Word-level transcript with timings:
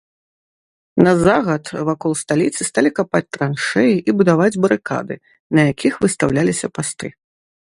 На 1.07 1.11
загад 1.25 1.65
вакол 1.89 2.11
сталіцы 2.21 2.61
сталі 2.69 2.91
капаць 2.99 3.23
траншэі 3.37 3.95
і 4.01 4.17
будаваць 4.23 4.59
барыкады, 4.67 5.15
на 5.59 5.67
якіх 5.71 5.93
выстаўляліся 6.07 6.67
пасты. 6.81 7.07